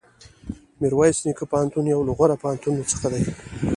[0.81, 3.21] میرویس نیکه پوهنتون یو له غوره پوهنتونونو څخه دی.